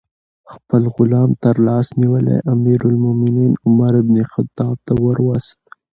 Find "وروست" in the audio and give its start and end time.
5.05-5.59